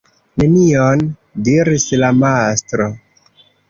"Nenion?" 0.43 1.05
diris 1.51 1.87
la 2.03 2.13
mastro. 2.25 2.93